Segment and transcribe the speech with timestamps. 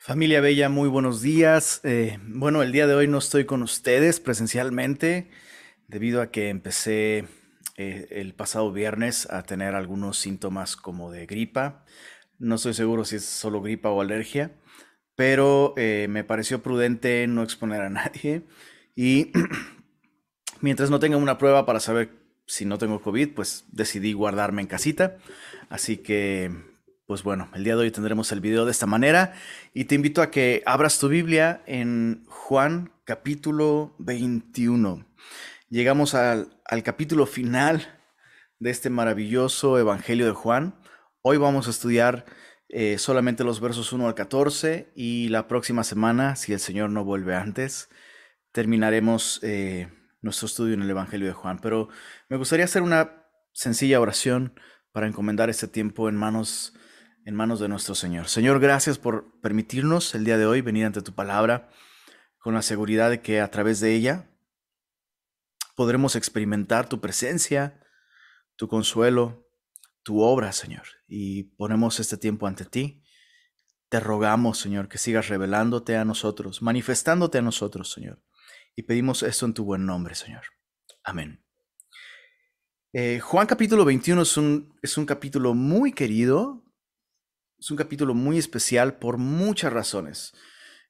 [0.00, 1.80] Familia Bella, muy buenos días.
[1.82, 5.28] Eh, bueno, el día de hoy no estoy con ustedes presencialmente
[5.88, 7.26] debido a que empecé
[7.76, 11.84] eh, el pasado viernes a tener algunos síntomas como de gripa.
[12.38, 14.52] No estoy seguro si es solo gripa o alergia,
[15.16, 18.44] pero eh, me pareció prudente no exponer a nadie
[18.94, 19.32] y
[20.60, 22.10] mientras no tenga una prueba para saber
[22.46, 25.18] si no tengo COVID, pues decidí guardarme en casita.
[25.68, 26.67] Así que
[27.08, 29.32] pues bueno, el día de hoy tendremos el video de esta manera
[29.72, 35.06] y te invito a que abras tu Biblia en Juan capítulo 21.
[35.70, 36.50] Llegamos al,
[36.84, 37.98] capítulo final
[38.58, 40.78] de este maravilloso Evangelio de Juan.
[41.22, 42.26] Hoy vamos a estudiar
[42.68, 47.04] eh, solamente los versos 1 al 14 y la próxima semana, si el Señor no
[47.04, 47.88] vuelve antes,
[48.52, 49.88] terminaremos eh,
[50.20, 51.58] nuestro estudio en el Evangelio de Juan.
[51.62, 51.88] Pero
[52.28, 54.52] me gustaría hacer una sencilla oración
[54.92, 56.74] para encomendar este tiempo en manos
[57.28, 58.26] en manos de nuestro Señor.
[58.26, 61.68] Señor, gracias por permitirnos el día de hoy venir ante tu palabra
[62.38, 64.30] con la seguridad de que a través de ella
[65.76, 67.84] podremos experimentar tu presencia,
[68.56, 69.46] tu consuelo,
[70.02, 70.84] tu obra, Señor.
[71.06, 73.04] Y ponemos este tiempo ante ti.
[73.90, 78.22] Te rogamos, Señor, que sigas revelándote a nosotros, manifestándote a nosotros, Señor.
[78.74, 80.44] Y pedimos esto en tu buen nombre, Señor.
[81.04, 81.44] Amén.
[82.94, 86.64] Eh, Juan capítulo 21 es un, es un capítulo muy querido
[87.58, 90.32] es un capítulo muy especial por muchas razones.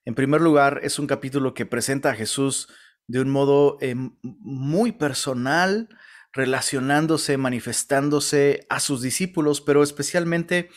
[0.05, 2.67] En primer lugar, es un capítulo que presenta a Jesús
[3.07, 5.89] de un modo eh, muy personal,
[6.31, 10.69] relacionándose, manifestándose a sus discípulos, pero especialmente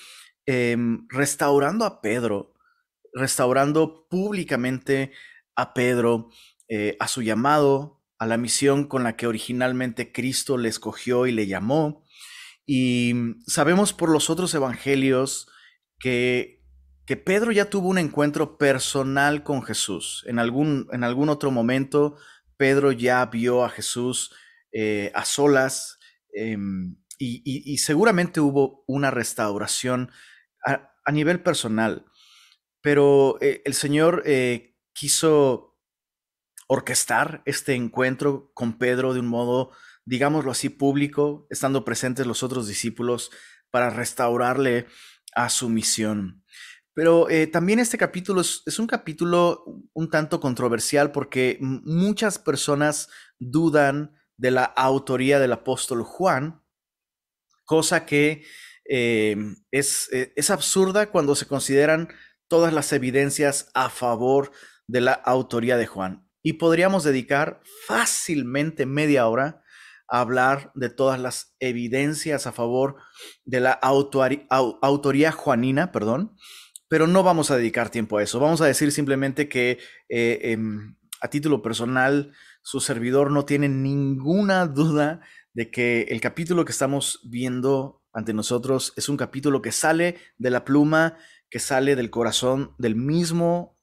[0.47, 2.55] em, restaurando a Pedro,
[3.13, 5.13] restaurando públicamente
[5.57, 6.31] a Pedro,
[6.69, 11.33] eh, a su llamado, a la misión con la que originalmente Cristo le escogió y
[11.33, 12.03] le llamó.
[12.65, 13.13] Y
[13.47, 15.49] sabemos por los otros evangelios,
[16.03, 16.61] que,
[17.07, 20.25] que Pedro ya tuvo un encuentro personal con Jesús.
[20.27, 22.17] En algún, en algún otro momento,
[22.57, 24.35] Pedro ya vio a Jesús
[24.73, 25.99] eh, a solas
[26.35, 30.11] em, y, seguramente hubo una restauración
[30.67, 32.05] a, nivel personal.
[32.81, 35.79] Pero eh, el Señor eh, quiso
[36.67, 39.71] orquestar este encuentro con Pedro de un modo,
[40.05, 43.31] digámoslo así, público, estando presentes los otros discípulos
[43.71, 44.87] para restaurarle
[45.35, 46.43] a su misión.
[46.95, 54.15] Pero eh, también este capítulo es, un capítulo un tanto controversial porque muchas personas dudan
[54.37, 56.63] de la autoría del apóstol Juan,
[57.65, 58.45] cosa que
[58.89, 59.37] eh,
[59.71, 62.09] es, eh, es absurda cuando se consideran
[62.47, 64.53] todas las evidencias a favor
[64.87, 66.29] de la autoría de Juan.
[66.43, 69.62] Y podríamos dedicar fácilmente media hora
[70.21, 72.97] hablar de todas las evidencias a favor
[73.45, 76.37] de la autoría juanina, perdón,
[76.89, 78.39] pero no vamos a dedicar tiempo a eso.
[78.39, 79.79] Vamos a decir simplemente que
[80.11, 85.21] eh, em, a título personal, su servidor no tiene ninguna duda
[85.55, 90.51] de que el capítulo que estamos viendo ante nosotros es un capítulo que sale de
[90.51, 91.17] la pluma,
[91.49, 93.79] que sale del corazón del mismo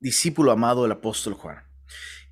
[0.00, 1.58] discípulo amado del apóstol Juan.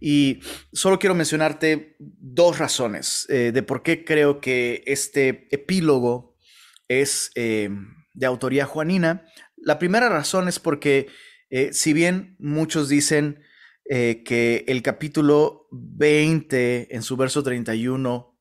[0.00, 0.40] Y
[0.72, 6.36] solo quiero mencionarte dos razones eh, de por qué creo que este epílogo
[6.86, 7.70] es eh,
[8.14, 9.24] de autoría juanina.
[9.56, 11.08] La primera razón es porque
[11.50, 13.42] eh, si bien muchos dicen
[13.90, 18.38] que el capítulo 20 en su verso 31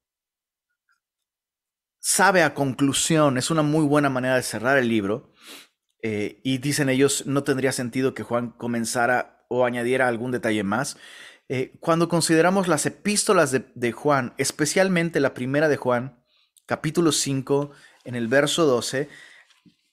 [2.00, 5.32] sabe a conclusión, es una muy buena manera de cerrar el libro,
[6.04, 10.98] y dicen ellos no tendría sentido que Juan comenzara o añadiera algún detalle más.
[11.50, 16.22] Eh, cuando consideramos las epístolas de, Juan, especialmente la primera de Juan,
[16.66, 17.72] capítulo 5,
[18.04, 19.08] en el verso 12,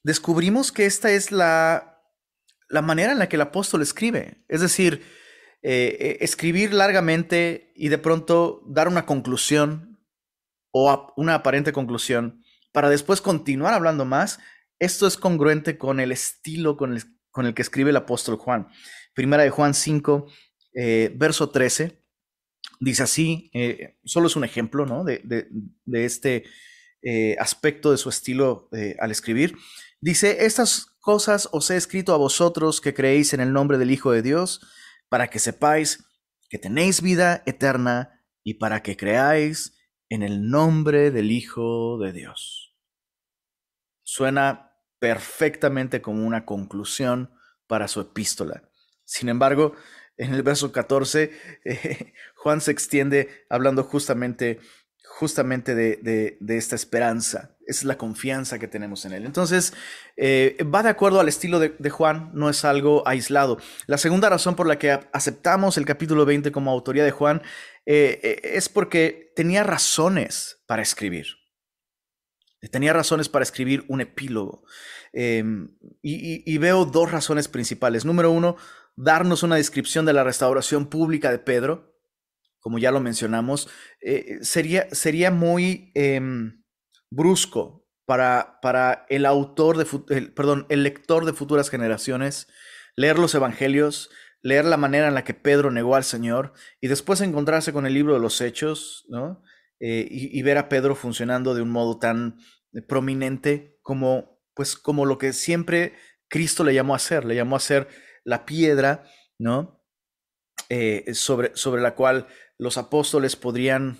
[0.02, 2.02] descubrimos que esta es la,
[2.68, 4.44] la manera en la que el apóstol escribe.
[4.48, 5.04] Es decir,
[5.62, 9.98] eh, eh, escribir largamente y de pronto dar una conclusión
[10.72, 12.42] o una aparente conclusión
[12.72, 14.40] para después continuar hablando más.
[14.80, 18.68] Esto es congruente con el estilo con el, con el que escribe el apóstol Juan.
[19.14, 20.26] Primera de Juan 5,
[20.74, 22.02] eh, verso 13,
[22.80, 25.04] dice así, eh, solo es un ejemplo ¿no?
[25.04, 25.48] de,
[25.92, 26.44] este
[27.02, 28.68] eh, aspecto de su estilo
[28.98, 29.56] al escribir.
[30.00, 34.10] Dice, estas cosas os he escrito a vosotros que creéis en el nombre del Hijo
[34.12, 34.60] de Dios,
[35.08, 36.04] para que sepáis
[36.48, 39.78] que tenéis vida eterna y para que creáis
[40.08, 42.76] en el nombre del Hijo de Dios.
[44.02, 47.32] Suena perfectamente como una conclusión
[47.66, 48.68] para su epístola.
[49.04, 49.74] Sin embargo,
[50.16, 51.32] en el verso 14,
[51.64, 54.60] eh, Juan se extiende hablando justamente,
[55.04, 57.56] justamente de, esta esperanza.
[57.66, 59.24] es la confianza que tenemos en Él.
[59.24, 59.72] Entonces,
[60.16, 63.58] eh, va de acuerdo al estilo de, Juan, no es algo aislado.
[63.86, 67.42] La segunda razón por la que aceptamos el capítulo 20 como autoría de Juan
[67.86, 71.26] eh, es porque tenía razones para escribir.
[72.70, 74.64] Tenía razones para escribir un epílogo.
[75.12, 78.04] Em, y, veo dos razones principales.
[78.04, 78.56] Número uno,
[78.96, 81.94] darnos una descripción de la restauración pública de Pedro.
[82.60, 83.68] Como ya lo mencionamos,
[84.40, 86.64] sería, sería muy em,
[87.10, 92.48] brusco para, para el autor de, perdón, el lector de futuras generaciones,
[92.96, 94.10] leer los evangelios,
[94.44, 97.94] leer la manera en la que Pedro negó al Señor y después encontrarse con el
[97.94, 99.42] libro de los Hechos, ¿no?
[99.80, 102.38] Eh, y, ver a Pedro funcionando de un modo tan
[102.86, 105.94] prominente como, pues, como lo que siempre
[106.28, 107.88] Cristo le llamó a ser, le llamó a ser
[108.24, 109.04] la piedra,
[109.38, 109.84] ¿no?
[110.70, 112.26] Eh, sobre, sobre la cual
[112.58, 113.98] los apóstoles podrían,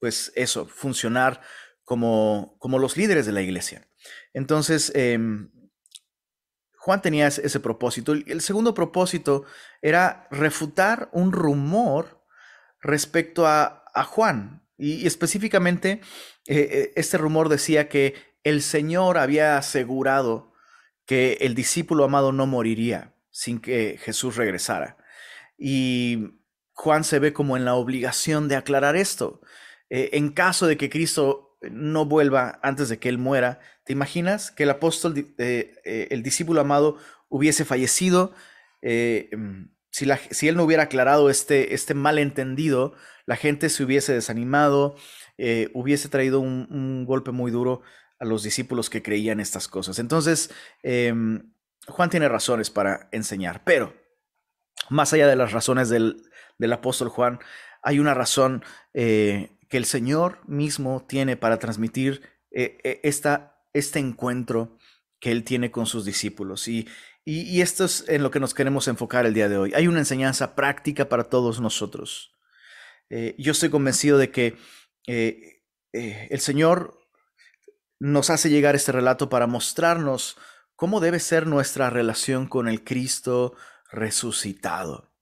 [0.00, 1.40] pues, eso, funcionar
[1.84, 3.88] como, como los líderes de la iglesia.
[4.32, 5.50] Entonces, em,
[6.76, 8.12] Juan tenía ese, propósito.
[8.12, 9.44] El segundo propósito
[9.82, 12.24] era refutar un rumor
[12.80, 14.64] respecto a, Juan.
[14.76, 16.00] Y, específicamente,
[16.46, 18.14] eh, este rumor decía que
[18.44, 20.52] el Señor había asegurado
[21.04, 24.96] que el discípulo amado no moriría sin que Jesús regresara.
[25.56, 26.40] Y
[26.72, 29.40] Juan se ve como en la obligación de aclarar esto.
[29.90, 33.60] Eh, en caso de que Cristo no vuelva antes de que él muera.
[33.84, 36.98] ¿Te imaginas que el apóstol, eh, eh, el discípulo amado,
[37.28, 38.34] hubiese fallecido?
[38.82, 42.94] Mm, si, si, él no hubiera aclarado este, este malentendido,
[43.24, 44.96] la gente se hubiese desanimado,
[45.74, 47.82] hubiese traído un, golpe muy duro
[48.18, 50.00] a los discípulos que creían estas cosas.
[50.00, 50.50] Entonces,
[50.82, 51.52] em,
[51.88, 53.94] Juan tiene razones para enseñar, pero
[54.90, 56.22] más allá de las razones del,
[56.58, 57.38] del apóstol Juan,
[57.82, 58.64] hay una razón
[59.68, 64.78] que el Señor mismo tiene para transmitir eh, eh, esta, este encuentro
[65.20, 66.66] que Él tiene con sus discípulos.
[66.68, 66.88] Y,
[67.24, 69.72] y, esto es en lo que nos queremos enfocar el día de hoy.
[69.74, 72.32] Hay una enseñanza práctica para todos nosotros.
[73.10, 74.56] Eh, yo estoy convencido de que
[75.92, 76.98] el Señor
[77.98, 80.36] nos hace llegar este relato para mostrarnos
[80.78, 83.56] cómo debe ser nuestra relación con el Cristo
[83.90, 85.12] resucitado.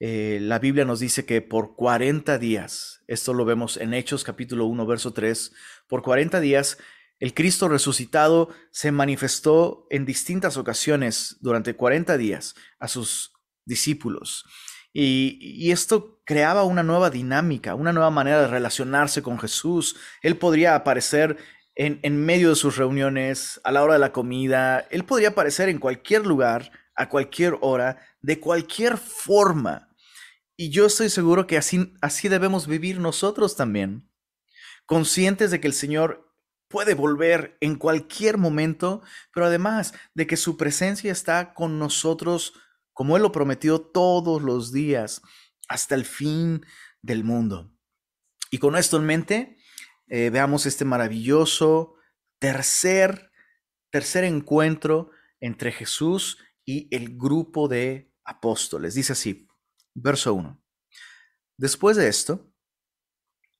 [0.00, 4.66] Eh, la Biblia nos dice que por 40 días, esto lo vemos en Hechos capítulo
[4.66, 5.52] 1, verso 3,
[5.86, 6.78] por 40 días
[7.20, 13.32] el Cristo resucitado se manifestó en distintas ocasiones durante 40 días a sus
[13.64, 14.44] discípulos.
[14.92, 19.94] Y, esto creaba una nueva dinámica, una nueva manera de relacionarse con Jesús.
[20.20, 21.38] Él podría aparecer
[21.74, 24.86] en, medio de sus reuniones, a la hora de la comida.
[24.90, 29.94] Él podría aparecer en cualquier lugar, a cualquier hora, de cualquier forma.
[30.56, 34.08] Y yo estoy seguro que así, así debemos vivir nosotros también,
[34.86, 36.30] conscientes de que el Señor
[36.68, 39.02] puede volver en cualquier momento,
[39.34, 42.54] pero además de que su presencia está con nosotros
[42.92, 45.22] como Él lo prometió todos los días
[45.68, 46.64] hasta el fin
[47.00, 47.72] del mundo.
[48.50, 49.56] Y con esto en mente,
[50.14, 51.94] eh, veamos este maravilloso
[52.38, 53.32] tercer,
[53.88, 55.10] tercer encuentro
[55.40, 56.36] entre Jesús
[56.66, 58.92] y el grupo de apóstoles.
[58.92, 59.48] Dice así,
[59.94, 60.62] Verso 1.
[61.56, 62.52] Después de esto,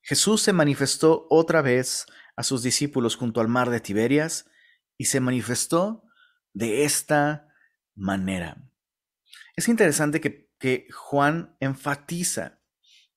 [0.03, 2.05] Jesús se manifestó otra vez
[2.35, 4.47] a sus discípulos junto al mar de Tiberias
[4.95, 6.03] y se manifestó
[6.53, 7.47] de esta
[7.95, 8.63] manera.
[9.55, 10.43] Es interesante que,
[10.93, 12.61] Juan enfatiza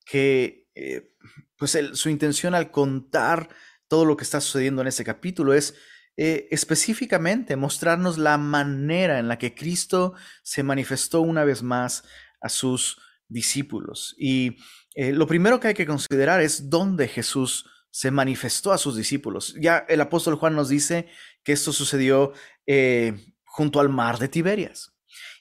[0.06, 1.14] que eh,
[1.56, 3.48] pues su intención al contar
[3.88, 5.74] todo lo que está sucediendo en este capítulo es
[6.16, 12.04] eh, específicamente mostrarnos la manera en la que Cristo se manifestó una vez más
[12.40, 12.98] a sus
[13.28, 14.14] discípulos.
[14.18, 14.56] Y
[14.94, 19.54] eh, lo primero que hay que considerar es dónde Jesús se manifestó a sus discípulos.
[19.60, 21.08] Ya el apóstol Juan nos dice
[21.42, 22.32] que esto sucedió
[22.66, 24.94] eh, junto al mar de Tiberias.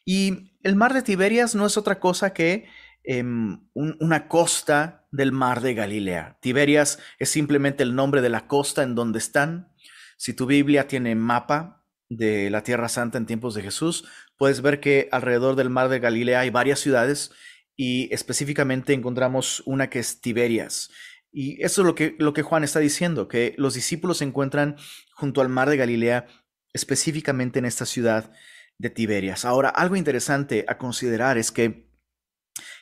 [0.06, 2.68] Y el mar de Tiberias no es otra cosa que
[3.08, 6.38] em, una costa del mar de Galilea.
[6.42, 9.70] Tiberias es simplemente el nombre de la costa en donde están.
[10.18, 14.08] Si tu Biblia tiene mapa de la Tierra Santa en tiempos de Jesús,
[14.38, 17.32] puedes ver que alrededor del mar de Galilea hay varias ciudades
[17.76, 20.92] y específicamente encontramos una que es Tiberias.
[21.32, 24.78] Y eso es lo que, lo que Juan está diciendo, que los discípulos se encuentran
[25.14, 26.28] junto al mar de Galilea,
[26.72, 28.32] específicamente en esta ciudad
[28.78, 29.44] de Tiberias.
[29.44, 31.85] Ahora, algo interesante a considerar es que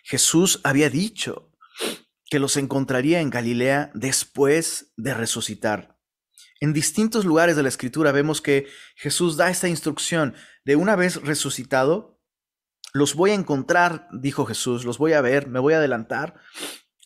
[0.03, 1.51] Jesús había dicho
[2.29, 5.97] que los encontraría en Galilea después de resucitar.
[6.59, 11.21] En distintos lugares de la escritura vemos que Jesús da esta instrucción de una vez
[11.21, 12.21] resucitado,
[12.93, 16.35] los voy a encontrar, dijo Jesús, los voy a ver, me voy a adelantar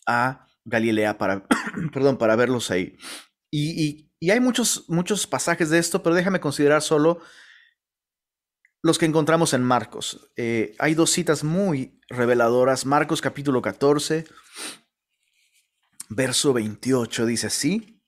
[0.06, 1.46] a Galilea para,
[1.92, 2.96] perdón, para verlos ahí.
[3.50, 7.20] Y, y hay muchos, muchos pasajes de esto, pero déjame considerar solo
[8.82, 10.30] los que encontramos en Marcos.
[10.36, 12.86] Eh, hay dos citas muy reveladoras.
[12.86, 14.24] Marcos capítulo 14,
[16.08, 18.02] verso 28 dice así.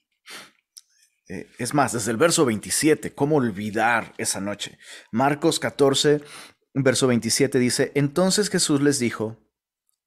[1.29, 4.79] Eh, es más, desde el verso 27, ¿cómo olvidar esa noche?
[5.13, 6.23] Marcos 14,
[6.75, 9.39] verso 27 dice, entonces Jesús les dijo,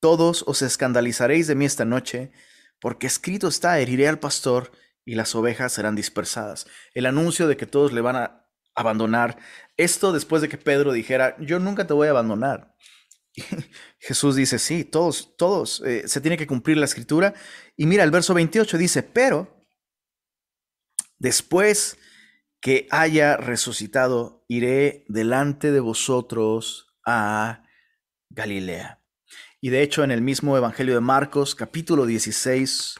[0.01, 2.33] todos os escandalizaréis de mí esta noche,
[2.81, 4.71] porque escrito está, heriré al pastor
[5.05, 6.67] y las ovejas serán dispersadas.
[6.93, 8.43] El anuncio de que todos le van a
[8.75, 9.37] abandonar.
[9.77, 12.75] Esto después de que Pedro dijera, yo nunca te voy a abandonar.
[13.99, 17.33] Jesús dice, sí, todos, todos, eh, se tiene que cumplir la escritura.
[17.75, 19.65] Y mira, el verso 28 dice, pero
[21.17, 21.97] después
[22.61, 27.63] que haya resucitado, iré delante de vosotros a
[28.29, 29.01] Galilea.
[29.59, 32.95] Y de hecho en el mismo Evangelio de Marcos, capítulo 16,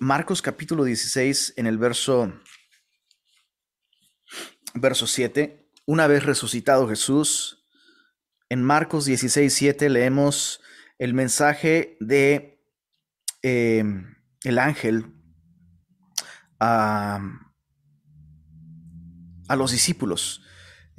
[0.00, 2.32] Marcos capítulo 16, en el verso,
[4.74, 5.57] verso 7,
[5.88, 7.64] una vez resucitado Jesús,
[8.50, 10.60] en Marcos 16, 7 leemos
[10.98, 12.62] el mensaje de
[13.42, 13.82] eh,
[14.44, 15.14] el ángel
[16.60, 17.20] a,
[19.48, 20.42] a los discípulos.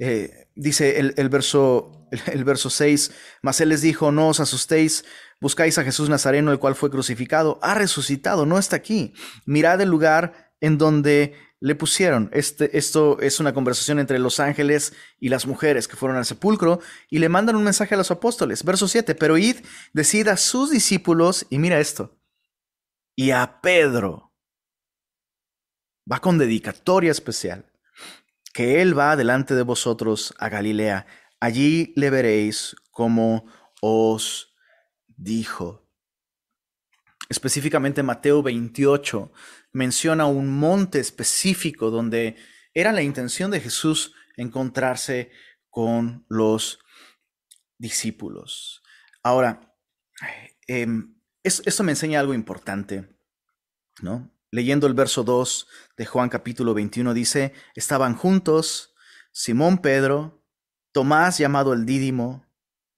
[0.00, 5.04] Eh, dice el, el, verso, el, verso 6, mas él les dijo, no os asustéis,
[5.40, 9.14] buscáis a Jesús Nazareno, el cual fue crucificado, ha resucitado, no está aquí.
[9.46, 12.30] Mirad el lugar en donde le pusieron.
[12.32, 16.80] Este, esto es una conversación entre los ángeles y las mujeres que fueron al sepulcro
[17.10, 18.64] y le mandan un mensaje a los apóstoles.
[18.64, 19.58] Verso 7, pero id,
[19.92, 22.18] decid a sus discípulos, y mira esto,
[23.14, 24.32] y a Pedro.
[26.10, 27.70] Va con dedicatoria especial
[28.52, 31.06] que Él va delante de vosotros a Galilea.
[31.38, 33.46] Allí le veréis como
[33.80, 34.54] os
[35.06, 35.86] dijo.
[37.28, 39.30] Específicamente Mateo 28
[39.72, 42.36] menciona un monte específico donde
[42.74, 45.30] era la intención de Jesús encontrarse
[45.68, 46.80] con los
[47.78, 48.82] discípulos.
[49.22, 49.74] Ahora,
[50.66, 50.86] eh,
[51.42, 53.16] esto me enseña algo importante,
[54.02, 54.30] ¿no?
[54.50, 58.94] Leyendo el verso 2 de Juan capítulo 21 dice, estaban juntos
[59.32, 60.44] Simón Pedro,
[60.92, 62.46] Tomás llamado el Dídimo,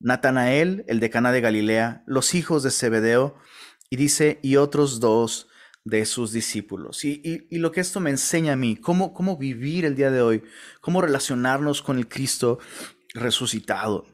[0.01, 3.37] Natanael, el de Caná de Galilea, los hijos de Zebedeo,
[3.91, 5.49] y dice, y otros dos
[5.85, 7.05] de sus discípulos.
[7.05, 10.43] Y, lo que esto me enseña a mí, cómo, cómo vivir el día de hoy,
[10.81, 12.59] cómo relacionarnos con el Cristo
[13.15, 14.07] resucitado.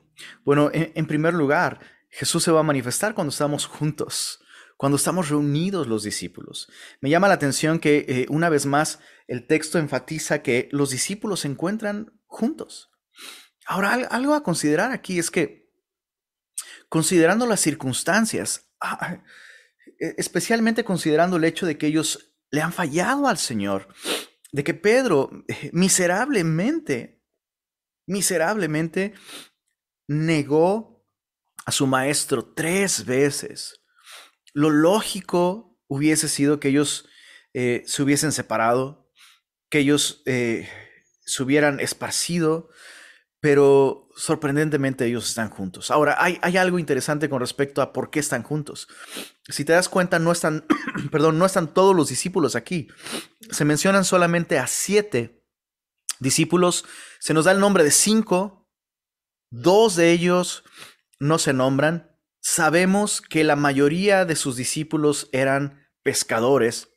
[0.44, 4.40] Bueno, en primer lugar, Jesús se va a manifestar cuando estamos juntos
[4.78, 6.70] cuando estamos reunidos los discípulos.
[7.00, 11.40] Me llama la atención que eh, una vez más el texto enfatiza que los discípulos
[11.40, 12.88] se encuentran juntos.
[13.66, 15.68] Ahora, algo a considerar aquí es que,
[16.88, 19.20] considerando las circunstancias, ah,
[19.98, 23.88] especialmente considerando el hecho de que ellos le han fallado al Señor,
[24.52, 27.22] de que Pedro eh, miserablemente,
[28.06, 29.14] miserablemente
[30.06, 31.04] negó
[31.66, 33.82] a su maestro tres veces.
[34.54, 37.08] Lo lógico hubiese sido que ellos
[37.52, 39.10] eh, se hubiesen separado,
[39.70, 40.68] que ellos eh,
[41.20, 42.70] se hubieran esparcido,
[43.40, 45.92] pero sorprendentemente ellos están juntos.
[45.92, 48.88] Ahora, hay, hay, algo interesante con respecto a por qué están juntos.
[49.48, 50.64] Si te das cuenta, no están,
[51.12, 52.88] perdón, no están todos los discípulos aquí.
[53.50, 55.44] Se mencionan solamente a siete
[56.18, 56.84] discípulos.
[57.20, 58.68] Se nos da el nombre de cinco.
[59.50, 60.64] Dos de ellos
[61.20, 62.10] no se nombran.
[62.40, 66.88] Sabemos que la mayoría de sus discípulos eran pescadores.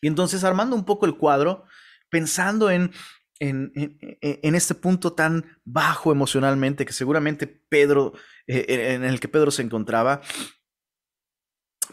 [0.00, 1.64] Y entonces armando un poco el cuadro,
[2.08, 2.92] pensando en,
[3.40, 8.12] en, este punto tan bajo emocionalmente que seguramente Pedro,
[8.46, 10.20] eh, eh, en el que Pedro se encontraba,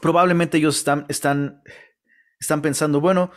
[0.01, 1.63] probablemente ellos están, están,
[2.39, 3.31] están pensando, bueno,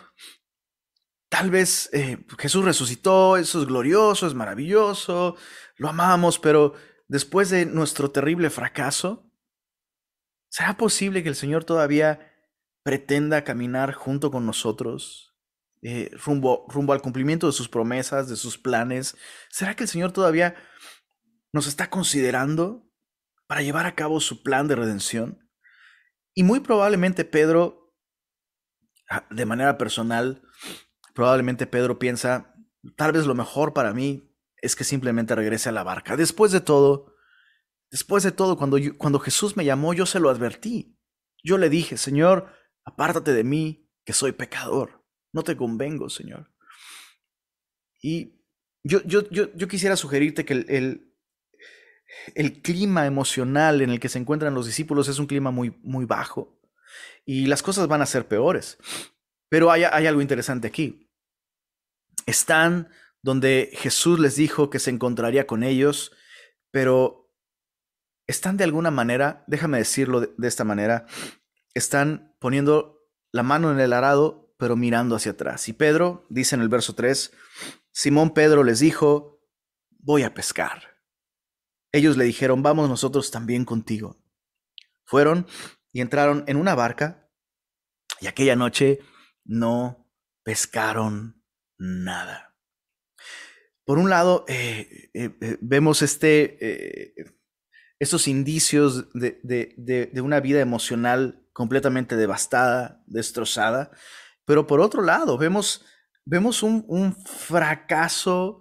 [1.30, 5.36] tal vez eh, Jesús resucitó, eso es glorioso, es maravilloso,
[5.76, 6.74] lo amamos, pero
[7.06, 9.30] después de nuestro terrible fracaso,
[10.50, 12.26] ¿será posible que el Señor todavía
[12.82, 15.29] pretenda caminar junto con nosotros
[15.82, 19.16] eh, rumbo, rumbo al cumplimiento de sus promesas, de sus planes?
[19.50, 20.54] ¿Será que el Señor todavía
[21.52, 22.88] nos está considerando
[23.46, 25.50] para llevar a cabo su plan de redención?
[26.34, 27.94] Y muy probablemente Pedro,
[29.08, 30.42] ah, de manera personal,
[31.14, 32.54] probablemente Pedro piensa,
[32.96, 36.16] tal vez lo mejor para mí es que simplemente regrese a la barca.
[36.16, 37.14] Después de todo,
[37.90, 40.98] después de todo, cuando, cuando Jesús me llamó, yo se lo advertí.
[41.42, 42.52] Yo le dije, Señor,
[42.84, 44.99] apártate de mí, que soy pecador.
[45.32, 46.50] No te convengo, Señor.
[48.02, 48.40] Y
[48.82, 51.14] yo, yo, yo, yo quisiera sugerirte que el,
[52.34, 56.04] el, clima emocional en el que se encuentran los discípulos es un clima muy, muy
[56.04, 56.58] bajo.
[57.24, 58.78] Y las cosas van a ser peores.
[59.48, 61.10] Pero hay, hay algo interesante aquí.
[62.26, 62.88] Están
[63.22, 66.12] donde Jesús les dijo que se encontraría con ellos,
[66.70, 67.20] pero
[68.26, 71.06] están de alguna manera, déjame decirlo de, esta manera,
[71.74, 75.68] están poniendo la mano en el arado, pero mirando hacia atrás.
[75.68, 77.32] Y Pedro, dice en el verso 3,
[77.90, 79.42] Simón Pedro les dijo,
[79.98, 80.98] voy a pescar.
[81.92, 84.22] Ellos le dijeron, vamos nosotros también contigo.
[85.04, 85.46] Fueron
[85.92, 87.28] y entraron en una barca
[88.20, 89.00] y aquella noche
[89.44, 90.08] no
[90.44, 91.42] pescaron
[91.78, 92.54] nada.
[93.84, 97.14] Por un lado, eh, eh, eh, vemos este,
[97.98, 103.90] estos indicios de, de, una vida emocional completamente devastada, destrozada,
[104.44, 105.84] pero por otro lado, vemos,
[106.24, 108.60] vemos un, un fracaso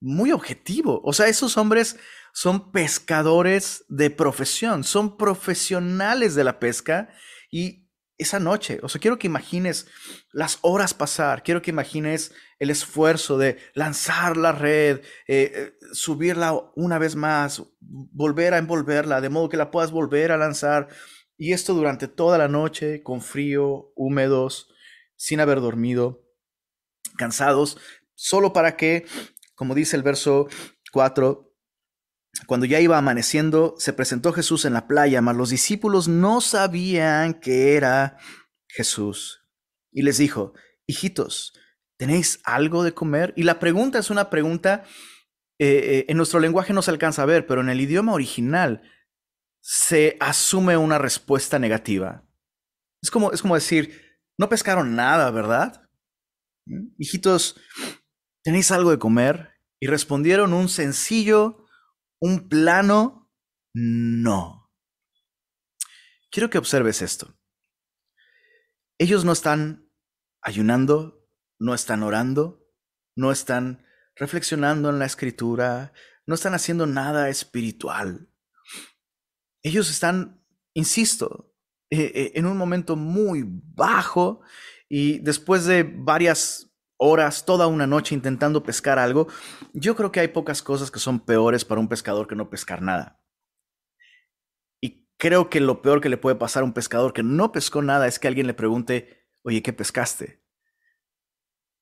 [0.00, 1.00] muy objetivo.
[1.04, 1.96] O sea, esos hombres
[2.32, 7.08] son pescadores de profesión, son profesionales de la pesca
[7.50, 7.84] y
[8.16, 9.88] esa noche, o sea, quiero que imagines
[10.32, 16.54] las horas pasar, quiero que imagines el esfuerzo de lanzar la red, eh, eh, subirla
[16.76, 20.88] una vez más, volver a envolverla, de modo que la puedas volver a lanzar.
[21.36, 24.68] Y esto durante toda la noche, con frío, húmedos,
[25.16, 26.24] sin haber dormido,
[27.16, 27.78] cansados,
[28.14, 29.06] solo para que,
[29.54, 30.48] como dice el verso
[30.92, 31.52] 4,
[32.46, 37.34] cuando ya iba amaneciendo, se presentó Jesús en la playa, mas los discípulos no sabían
[37.34, 38.18] que era
[38.68, 39.44] Jesús.
[39.92, 40.52] Y les dijo,
[40.86, 41.52] hijitos,
[41.96, 43.32] ¿tenéis algo de comer?
[43.36, 44.84] Y la pregunta es una pregunta,
[45.58, 48.82] eh, eh, en nuestro lenguaje no se alcanza a ver, pero en el idioma original
[49.66, 52.22] se asume una respuesta negativa.
[53.02, 55.88] Es como, es como decir, no pescaron nada, ¿verdad?
[56.66, 56.88] ¿Mm?
[56.98, 57.58] Hijitos,
[58.42, 59.54] ¿tenéis algo de comer?
[59.80, 61.64] Y respondieron un sencillo
[62.20, 63.30] un plano
[63.74, 64.72] no.
[66.30, 67.38] Quiero que observes esto.
[68.98, 69.90] Ellos no están
[70.40, 71.26] ayunando,
[71.58, 72.66] no están orando,
[73.16, 73.84] no están
[74.16, 75.92] reflexionando en la escritura,
[76.26, 78.33] no están haciendo nada espiritual.
[79.64, 81.52] Ellos están, insisto,
[81.90, 84.42] eh, eh, en un momento muy bajo
[84.88, 89.26] y después de varias horas, toda una noche intentando pescar algo,
[89.72, 92.82] yo creo que hay pocas cosas que son peores para un pescador que no pescar
[92.82, 93.22] nada.
[94.80, 97.80] Y creo que lo peor que le puede pasar a un pescador que no pescó
[97.82, 100.44] nada es que alguien le pregunte, oye, ¿qué pescaste?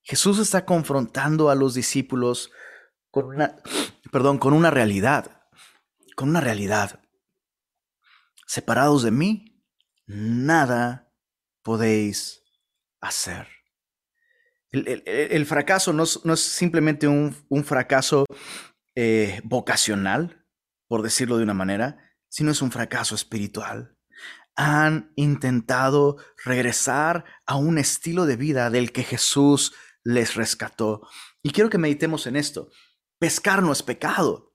[0.02, 2.52] Jesús está confrontando a los discípulos
[3.10, 3.56] con una,
[4.10, 5.42] perdón, con una realidad,
[6.16, 7.01] con una realidad.
[8.52, 9.64] Separados de mí,
[10.04, 11.10] nada
[11.62, 12.42] podéis
[13.00, 13.48] hacer.
[14.72, 18.26] El, fracaso no es, simplemente un, fracaso
[18.94, 20.44] eh, vocacional,
[20.86, 21.96] por decirlo de una manera,
[22.28, 23.96] sino es un fracaso espiritual.
[24.54, 29.72] Han intentado regresar a un estilo de vida del que Jesús
[30.04, 31.08] les rescató.
[31.42, 32.68] Y quiero que meditemos en esto.
[33.18, 34.54] Pescar no es pecado.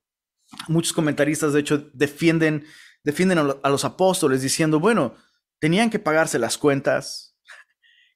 [0.67, 2.63] Muchos comentaristas, de hecho, defienden,
[3.03, 5.15] defienden a los apóstoles diciendo, bueno,
[5.59, 7.27] tenían que pagarse las cuentas,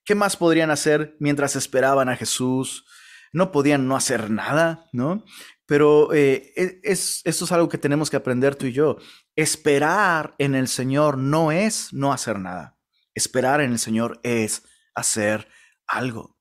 [0.04, 2.86] ¿Qué más podrían hacer mientras esperaban a Jesús?
[3.34, 5.24] No podían no hacer nada, ¿no?
[5.66, 8.98] Pero eh, e, es, esto es algo que tenemos que aprender tú y yo.
[9.36, 12.78] Esperar en el Señor no es no hacer nada.
[13.14, 14.64] Esperar en el Señor es
[14.96, 15.48] hacer
[15.88, 16.38] algo.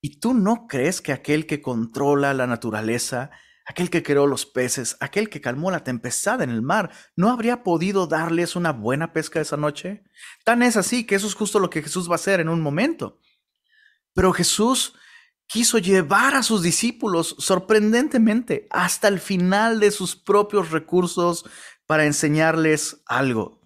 [0.00, 3.30] ¿Y tú no crees que aquel que controla la naturaleza
[3.66, 7.62] aquel que creó los peces, aquel que calmó la tempestad en el mar, ¿no habría
[7.62, 10.02] podido darles una buena pesca esa noche?
[10.44, 12.60] Tan es así que eso es justo lo que Jesús va a hacer en un
[12.60, 13.20] momento.
[14.14, 14.94] Pero Jesús
[15.46, 21.44] quiso llevar a sus discípulos sorprendentemente hasta el final de sus propios recursos
[21.86, 23.60] para enseñarles algo.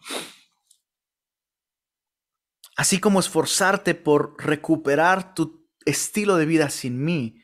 [2.77, 7.41] Así como esforzarte por recuperar tu estilo de vida sin mí,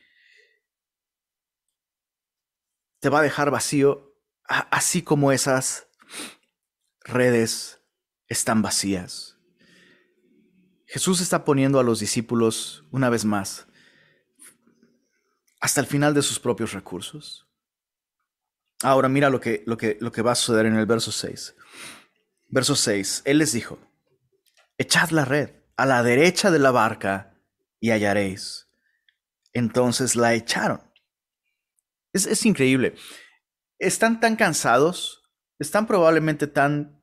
[3.03, 4.15] te va a dejar vacío,
[4.47, 5.89] así como esas
[7.01, 7.81] redes
[8.29, 9.37] están vacías.
[10.85, 13.67] Jesús está poniendo a los discípulos una vez más
[15.59, 17.45] hasta el final de sus propios recursos.
[18.81, 21.55] Ahora mira lo que, lo que, lo que va a suceder en el verso 6.
[22.51, 23.79] Verso 6, Él les dijo,
[24.77, 27.37] echad la red a la derecha de la barca
[27.81, 28.69] y hallaréis.
[29.51, 30.92] Entonces la echaron
[32.13, 32.95] es, increíble.
[33.79, 35.23] Están tan cansados,
[35.59, 37.01] están probablemente tan,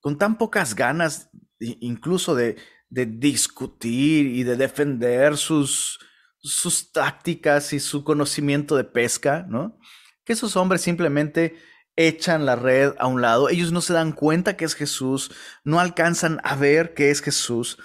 [0.00, 2.56] con tan pocas ganas incluso de,
[2.90, 5.98] discutir y de defender sus,
[6.36, 9.78] sus tácticas y su conocimiento de pesca, ¿no?
[10.24, 11.56] Que esos hombres simplemente
[11.96, 15.30] echan la red a un lado, ellos no se dan cuenta que es Jesús,
[15.64, 17.78] no alcanzan a ver que es Jesús.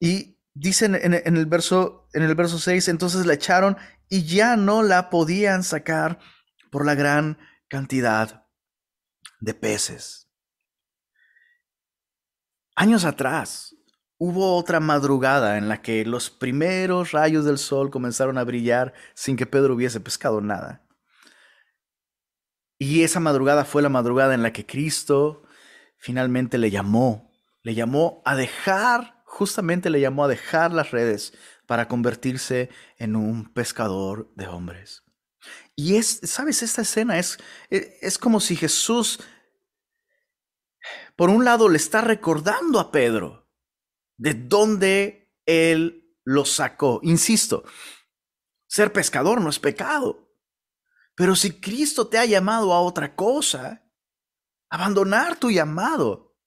[0.00, 3.76] Y dicen en, el, verso, en el verso 6, entonces la echaron
[4.08, 6.18] y ya no la podían sacar
[6.70, 7.38] por la gran
[7.68, 8.46] cantidad
[9.40, 10.28] de peces.
[12.74, 13.76] Años atrás,
[14.18, 19.36] Hubo otra madrugada en la que los primeros rayos del sol comenzaron a brillar sin
[19.36, 20.86] que Pedro hubiese pescado nada.
[22.78, 25.42] Y esa madrugada fue la madrugada en la que Cristo
[25.98, 27.30] finalmente le llamó,
[27.62, 31.34] le llamó a dejar, justamente le llamó a dejar las redes
[31.66, 35.04] para convertirse en un pescador de hombres.
[35.74, 37.36] Y es, sabes, esta escena es,
[37.68, 39.20] e, es como si Jesús,
[41.16, 43.46] por un lado, le está recordando a Pedro
[44.16, 47.00] de dónde él lo sacó.
[47.02, 47.62] Insisto,
[48.66, 50.32] ser pescador no es pecado.
[51.14, 53.86] Pero si Cristo te ha llamado a otra cosa,
[54.70, 56.38] abandonar tu llamado,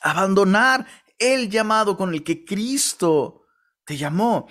[0.00, 0.84] abandonar
[1.18, 3.46] el llamado con el que Cristo
[3.84, 4.48] te llamó,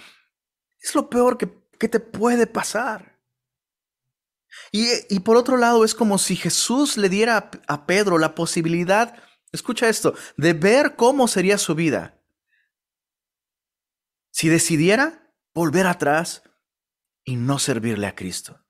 [0.82, 1.48] es lo peor que,
[1.88, 3.20] te puede pasar.
[4.72, 9.16] Y, por otro lado, es como si Jesús le diera a, a Pedro la posibilidad,
[9.52, 12.20] escucha esto, de ver cómo sería su vida.
[14.32, 16.44] Si decidiera volver atrás
[17.24, 18.64] y no servirle a Cristo.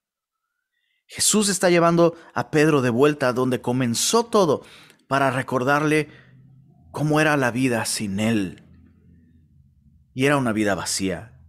[1.06, 4.66] Jesús está llevando a Pedro de vuelta donde comenzó todo
[5.08, 6.10] para recordarle
[6.98, 8.64] cómo era la vida sin él.
[10.16, 11.40] Y era una vida vacía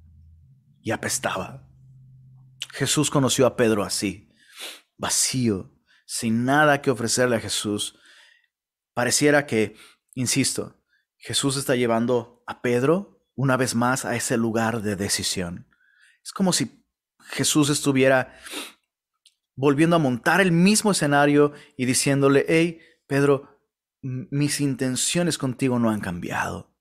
[0.83, 1.67] y apestaba.
[2.71, 4.31] Jesús conoció a Pedro así,
[4.99, 7.99] vacío, sin nada que ofrecerle a Jesús.
[8.93, 9.75] Pareciera que,
[10.13, 10.85] insisto,
[11.17, 15.67] Jesús está llevando a Pedro una vez más a ese lugar de decisión.
[16.23, 16.85] Es como si
[17.31, 18.39] Jesús estuviera
[19.55, 23.58] volviendo a montar el mismo escenario y diciéndole, hey, Pedro,
[24.03, 26.75] mis intenciones contigo no han cambiado.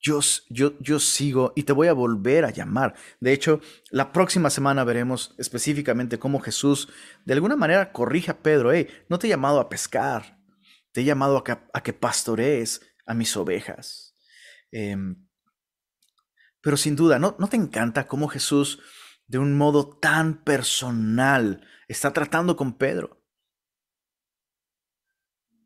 [0.00, 2.94] Yo, yo, yo sigo y te voy a volver a llamar.
[3.20, 6.88] De hecho, la próxima semana veremos específicamente cómo Jesús
[7.24, 8.72] de alguna manera corrige a Pedro.
[8.72, 10.38] Hey, no te he llamado a pescar,
[10.92, 14.14] te he llamado a que, a que pastorees a mis ovejas.
[14.70, 15.26] Em,
[16.60, 18.80] pero sin duda, ¿no, ¿no te encanta cómo Jesús
[19.26, 23.23] de un modo tan personal está tratando con Pedro.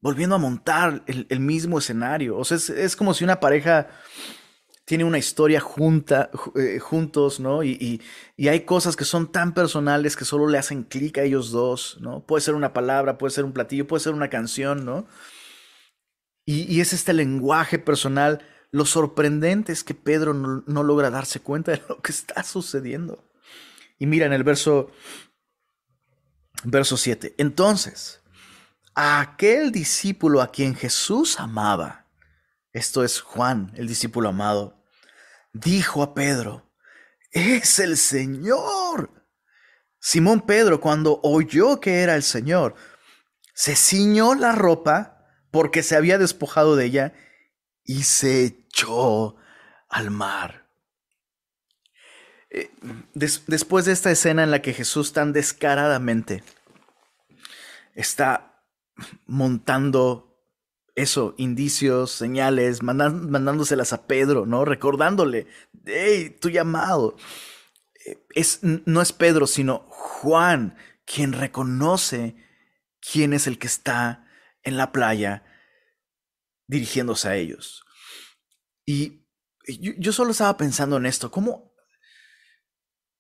[0.01, 2.37] Volviendo a montar el, mismo escenario.
[2.37, 3.89] O sea, es, como si una pareja
[4.85, 7.63] tiene una historia junta, eh, juntos, ¿no?
[7.65, 8.01] Y,
[8.39, 12.25] hay cosas que son tan personales que solo le hacen clic a ellos dos, ¿no?
[12.25, 15.07] Puede ser una palabra, puede ser un platillo, puede ser una canción, ¿no?
[16.45, 18.41] Y, y es este lenguaje personal.
[18.71, 23.25] Lo sorprendente es que Pedro no logra darse cuenta de lo que está sucediendo.
[23.99, 24.91] Y mira en el verso,
[26.65, 27.35] verso 7.
[27.39, 28.23] Entonces,
[29.01, 32.07] a aquel discípulo a quien Jesús amaba,
[32.73, 34.83] esto es Juan, el discípulo amado,
[35.53, 36.69] dijo a Pedro,
[37.31, 39.25] es el Señor.
[40.01, 42.75] Simón Pedro, cuando oyó que era el Señor,
[43.55, 47.13] se ciñó la ropa porque se había despojado de ella
[47.85, 49.37] y se echó
[49.89, 50.67] al mar.
[52.51, 52.73] Eh,
[53.15, 56.43] después de esta escena en la que Jesús tan descaradamente
[57.95, 58.48] está
[59.27, 60.25] montando
[60.95, 64.65] eso, indicios, señales, mandándoselas a Pedro, ¿no?
[64.65, 65.47] Recordándole,
[65.87, 67.17] hey, tu llamado.
[68.05, 72.37] Eh, es, no es Pedro, sino Juan quien reconoce
[73.01, 74.27] quién es el que está
[74.63, 75.45] en la playa
[76.67, 77.85] dirigiéndose a ellos.
[78.85, 79.25] Y
[79.81, 81.69] yo, yo solo estaba pensando en esto, ¿cómo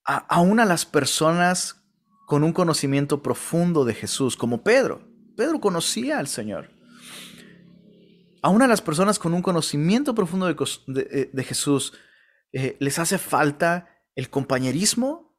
[0.08, 1.78] aún a las personas
[2.26, 5.08] con un conocimiento profundo de Jesús, como Pedro.
[5.38, 6.68] Pedro conocía al Señor.
[8.42, 11.92] A las personas con un conocimiento profundo de, eh, Jesús,
[12.53, 15.38] eh, les hace falta el compañerismo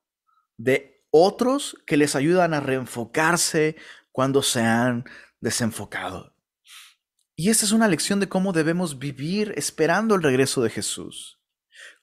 [0.55, 3.75] de otros que les ayudan a reenfocarse
[4.13, 5.03] cuando se han
[5.41, 6.33] desenfocado.
[7.35, 11.39] Y esta es una lección de cómo debemos vivir esperando el regreso de Jesús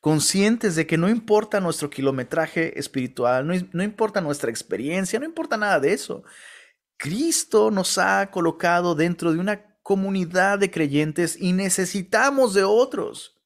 [0.01, 5.81] conscientes de que no importa nuestro kilometraje espiritual, no, importa nuestra experiencia, no importa nada
[5.81, 6.23] de eso.
[6.97, 13.37] Cristo nos ha colocado dentro de una comunidad de creyentes y necesitamos de otros.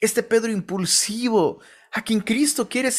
[0.00, 1.60] Este Pedro impulsivo,
[1.92, 2.90] a quien Cristo quiere,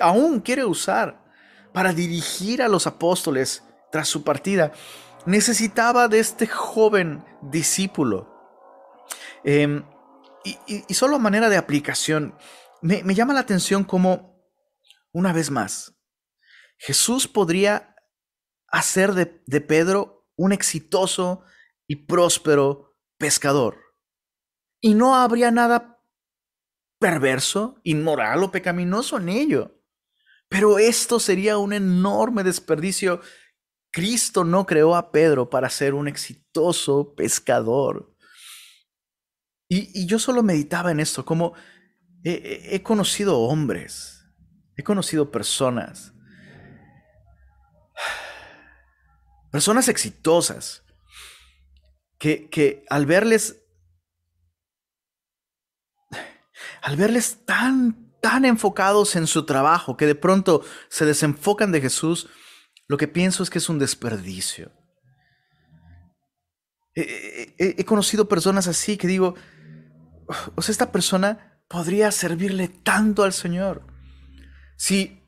[0.00, 1.24] aún quiere usar
[1.72, 4.72] para dirigir a los apóstoles tras su partida,
[5.26, 8.28] necesitaba de este joven discípulo.
[9.44, 9.84] Em,
[10.44, 12.34] y, solo a manera de aplicación,
[12.82, 14.42] me, llama la atención como,
[15.12, 15.94] una vez más,
[16.78, 17.89] Jesús podría
[18.70, 21.42] hacer de, de Pedro un exitoso
[21.86, 23.78] y próspero pescador.
[24.80, 26.00] Y no habría nada
[26.98, 29.80] perverso, inmoral o pecaminoso en ello.
[30.48, 33.20] Pero esto sería un enorme desperdicio.
[33.92, 38.14] Cristo no creó a Pedro para ser un exitoso pescador.
[39.68, 41.54] Y, yo solo meditaba en esto, como
[42.24, 44.24] he, conocido hombres,
[44.76, 46.12] he conocido personas,
[49.50, 50.82] personas exitosas,
[52.18, 53.62] que, que al verles,
[56.82, 62.28] al verles tan, tan enfocados en su trabajo, que de pronto se desenfocan de Jesús,
[62.86, 64.72] lo que pienso es que es un desperdicio.
[66.94, 69.34] he conocido personas así que digo,
[70.54, 73.86] o sea, esta persona podría servirle tanto al Señor.
[74.76, 75.22] Si,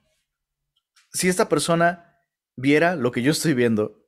[1.13, 2.19] si esta persona
[2.57, 4.02] viera lo que yo estoy viendo,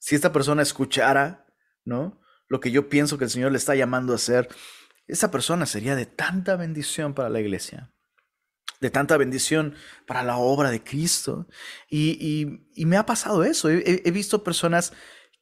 [0.00, 1.46] si esta persona escuchara,
[1.84, 2.20] ¿no?
[2.48, 4.48] Lo que yo pienso que el Señor le está llamando a hacer,
[5.06, 7.92] esa persona sería de tanta bendición para la iglesia,
[8.80, 9.76] de tanta bendición
[10.08, 11.46] para la obra de Cristo.
[11.88, 13.68] Y, me ha pasado eso.
[13.70, 14.92] he visto personas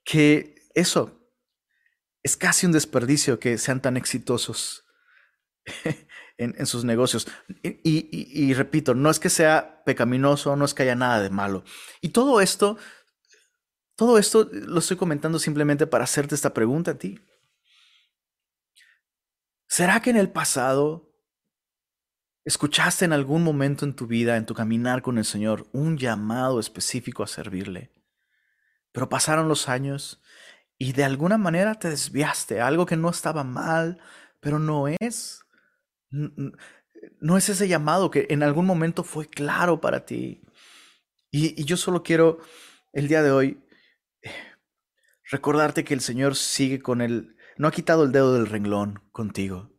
[0.05, 1.19] que eso
[2.23, 4.85] es casi un desperdicio que sean tan exitosos
[6.39, 7.27] en, sus negocios.
[7.63, 11.65] Y, repito, no es que sea pecaminoso, no es que haya nada de malo.
[12.01, 12.79] Y todo esto,
[13.99, 17.19] todo esto lo estoy comentando simplemente para hacerte esta pregunta a ti.
[19.67, 21.13] ¿Será que en el pasado
[22.45, 26.61] escuchaste en algún momento en tu vida, en tu caminar con el Señor, un llamado
[26.61, 27.91] específico a servirle?
[28.93, 30.23] Pero pasaron los años
[30.79, 34.01] y de alguna manera te desviaste, algo que no estaba mal,
[34.39, 35.45] pero no es
[36.09, 40.41] no es ese llamado que en algún momento fue claro para ti.
[41.33, 42.39] Y, yo solo quiero
[42.93, 43.65] el día de hoy
[45.31, 49.71] recordarte que el Señor sigue con él, no ha quitado el dedo del renglón contigo.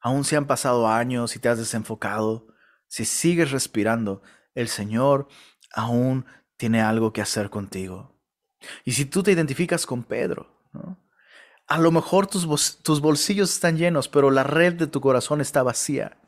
[0.00, 2.48] Aún si han pasado años y te has desenfocado,
[2.86, 4.22] si sigues respirando,
[4.54, 5.28] el Señor
[5.72, 8.18] aún tiene algo que hacer contigo.
[8.84, 10.54] Y si tú te identificas con Pedro.
[11.68, 15.64] A lo mejor tus, tus bolsillos están llenos, pero la red de tu corazón está
[15.64, 16.20] vacía.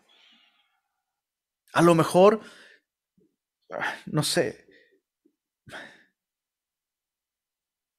[1.73, 2.41] A lo mejor,
[3.71, 4.67] ah, no sé,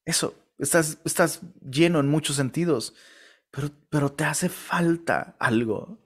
[0.10, 2.96] eso, estás, estás lleno en muchos sentidos,
[3.52, 6.00] pero, pero te hace falta algo.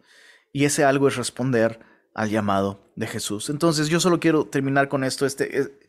[0.51, 1.79] Y ese algo es responder
[2.13, 3.49] al llamado de Jesús.
[3.49, 5.79] Entonces yo solo quiero terminar con esto, este,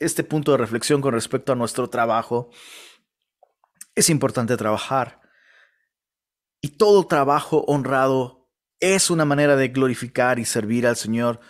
[0.00, 2.50] este punto de reflexión con respecto a nuestro trabajo
[3.94, 5.20] es importante trabajar.
[6.60, 11.40] Y todo trabajo honrado es una manera de glorificar y servir al Señor,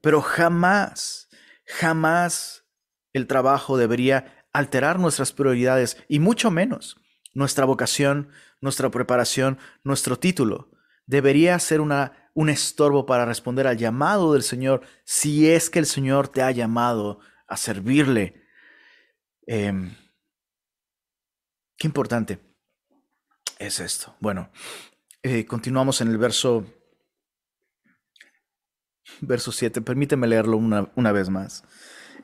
[0.00, 1.28] pero jamás,
[1.66, 2.64] jamás
[3.12, 7.00] el trabajo debería alterar nuestras prioridades y mucho menos
[7.34, 10.70] nuestra vocación, nuestra preparación, nuestro título.
[11.06, 15.86] Debería ser una, un estorbo para responder al llamado del Señor si es que el
[15.86, 18.42] Señor te ha llamado a servirle.
[19.46, 19.94] Em,
[21.78, 22.38] Qué importante
[23.58, 24.16] es esto.
[24.18, 24.50] Bueno,
[25.22, 26.64] eh, continuamos en el verso,
[29.20, 29.82] verso 7.
[29.82, 31.64] Permíteme leerlo una, una vez más.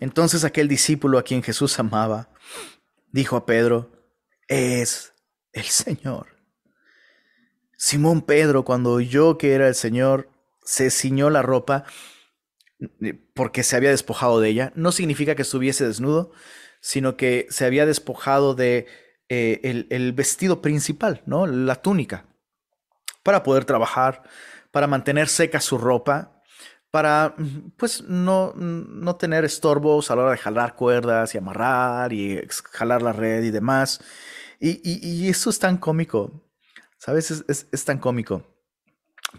[0.03, 2.29] Entonces aquel discípulo a quien Jesús amaba
[3.13, 3.93] dijo a Pedro,
[4.49, 5.13] es
[5.53, 6.27] el Señor.
[7.77, 10.29] Simón Pedro, cuando oyó que era el Señor,
[10.65, 11.85] se ciñó la ropa
[13.01, 14.73] eh, porque se había despojado de ella.
[14.75, 16.33] No significa que estuviese desnudo,
[16.81, 18.89] sino que se había despojado de
[19.29, 21.47] eh, el, vestido principal, ¿no?
[21.47, 22.27] La túnica,
[23.23, 24.25] para poder trabajar,
[24.73, 26.42] para mantener seca su ropa,
[26.93, 27.35] para
[27.79, 33.01] pues no, no tener estorbos a la hora de jalar cuerdas y amarrar y jalar
[33.01, 34.01] la red y demás.
[34.61, 36.31] Y, eso es tan cómico,
[36.99, 37.31] ¿sabes?
[37.49, 38.45] Es, es tan cómico.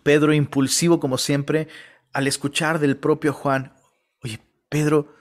[0.01, 1.67] Pedro, impulsivo como siempre,
[2.11, 3.73] al escuchar del propio Juan,
[4.23, 5.13] oye, Pedro,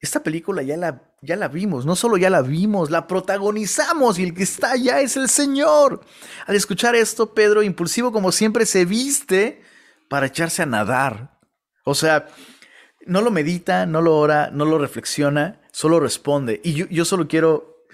[0.00, 4.24] esta película ya la, ya la vimos, no solo ya la vimos, la protagonizamos y
[4.24, 6.04] el que está allá es el Señor.
[6.46, 9.62] Al escuchar esto, Pedro, impulsivo como siempre, se viste
[10.10, 11.33] para echarse a nadar.
[11.84, 12.26] O sea,
[13.06, 16.60] no lo medita, no lo ora, no lo reflexiona, solo responde.
[16.64, 17.86] Y yo, solo quiero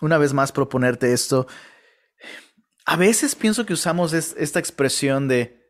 [0.00, 1.46] una vez más proponerte esto.
[2.84, 5.66] A veces pienso que usamos esta expresión de,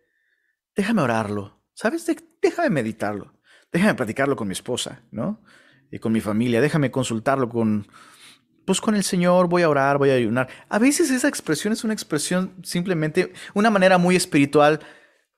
[0.76, 2.06] déjame orarlo, ¿sabes?
[2.42, 3.34] déjame meditarlo,
[3.72, 5.42] déjame platicarlo con mi esposa, ¿no?
[5.90, 7.88] y con mi familia, déjame consultarlo con,
[8.64, 10.48] pues con el Señor, voy a orar, voy a ayunar.
[10.68, 14.80] A veces esa expresión es una expresión simplemente, una manera muy espiritual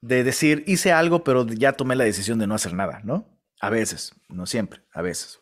[0.01, 3.39] de decir, hice algo, pero ya tomé la decisión de no hacer nada, ¿no?
[3.61, 5.39] A veces, no siempre, a veces.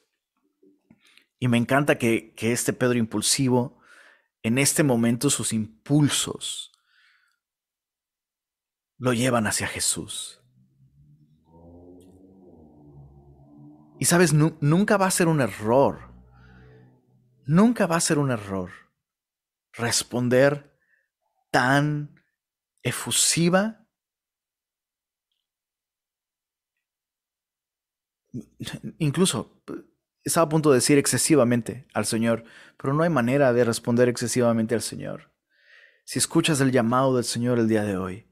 [1.39, 3.79] Y me encanta que, que este Pedro impulsivo,
[4.43, 6.71] en este momento sus impulsos
[8.97, 10.41] lo llevan hacia Jesús.
[13.97, 16.13] Y sabes, nunca va a ser un error,
[17.45, 18.71] nunca va a ser un error
[19.73, 20.77] responder
[21.51, 22.15] tan
[22.81, 23.88] efusiva
[28.99, 29.61] incluso
[30.23, 32.43] estaba a punto de decir excesivamente al Señor,
[32.77, 35.33] pero no hay manera de responder excesivamente al Señor.
[36.05, 38.31] Si escuchas el llamado del Señor el día de hoy,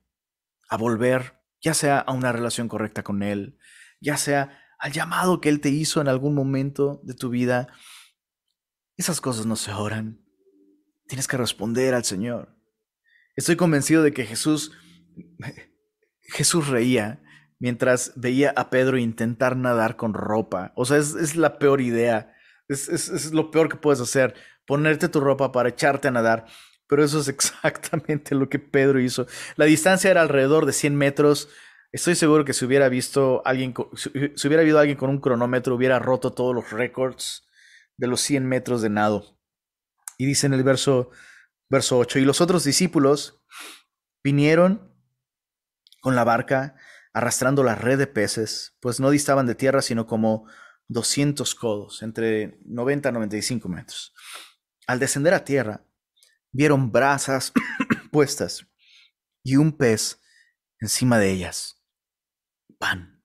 [0.69, 3.57] a volver, ya sea a una relación correcta con Él,
[3.99, 7.67] ya sea al llamado que Él te hizo en algún momento de tu vida,
[8.95, 10.23] esas cosas no se oran.
[11.07, 12.57] Tienes que responder al Señor.
[13.35, 14.71] Estoy convencido de que Jesús,
[16.21, 17.23] Jesús reía
[17.59, 20.73] mientras veía a Pedro intentar nadar con ropa.
[20.75, 22.33] O sea, es, la peor idea.
[22.67, 24.35] Es, es, lo peor que puedes hacer.
[24.65, 26.45] Ponerte tu ropa para echarte a nadar.
[26.87, 29.27] Pero eso es exactamente lo que Pedro hizo.
[29.55, 31.49] La distancia era alrededor de 100 metros.
[31.91, 35.99] Estoy seguro que si hubiera visto alguien, si hubiera habido alguien con un cronómetro, hubiera
[35.99, 37.47] roto todos los récords
[37.97, 39.39] de los 100 metros de nado.
[40.17, 41.11] Y dice en el verso,
[41.69, 43.41] verso 8, y los otros discípulos
[44.23, 44.93] vinieron
[46.01, 46.75] con la barca
[47.17, 50.47] arrastrando la red de peces, pues no distaban de tierra sino como
[50.87, 54.13] 200 codos, entre 90 y 95 metros.
[54.85, 55.83] Al descender a tierra,
[56.51, 57.51] vieron brasas
[58.11, 58.67] puestas
[59.43, 60.21] y un pez
[60.79, 61.83] encima de ellas.
[62.77, 63.23] Pan.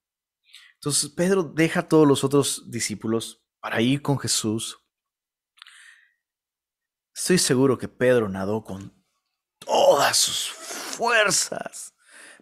[0.76, 4.78] Entonces Pedro deja a todos los otros discípulos para ir con Jesús.
[7.14, 9.04] Estoy seguro que Pedro nadó con
[9.58, 11.91] todas sus fuerzas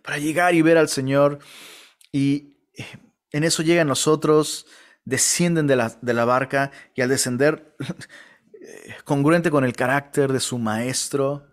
[0.03, 1.39] para llegar y ver al Señor.
[2.13, 2.87] Y eh,
[3.33, 4.67] en eso llegan nosotros,
[5.05, 7.77] descienden de la, de la barca y al descender,
[9.05, 11.47] congruente con el carácter de su maestro,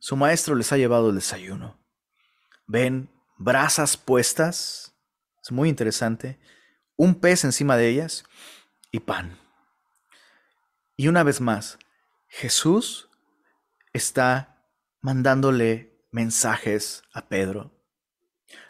[0.00, 1.78] su maestro les ha llevado el desayuno.
[2.66, 4.96] Ven brasas puestas,
[5.42, 6.40] es muy interesante,
[6.96, 8.24] un pez encima de ellas
[8.90, 9.38] y pan.
[10.96, 11.78] Y una vez más,
[12.28, 13.08] Jesús
[13.92, 14.66] está
[15.00, 17.82] mandándole mensajes a Pedro.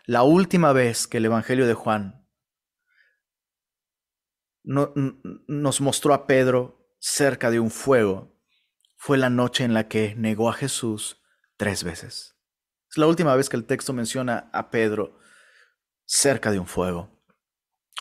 [0.07, 2.27] La última vez que el Evangelio de Juan
[4.65, 8.41] nos mostró a Pedro cerca de un fuego
[8.97, 11.21] fue la noche en la que negó a Jesús
[11.57, 12.37] tres veces.
[12.89, 15.19] Es la última vez que el texto menciona a Pedro
[16.05, 17.25] cerca de un fuego.